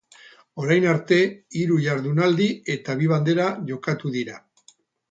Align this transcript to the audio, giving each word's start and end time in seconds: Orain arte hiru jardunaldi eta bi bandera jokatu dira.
Orain 0.63 0.87
arte 0.93 1.19
hiru 1.59 1.77
jardunaldi 1.89 2.49
eta 2.79 2.99
bi 3.03 3.13
bandera 3.17 3.51
jokatu 3.71 4.17
dira. 4.19 4.43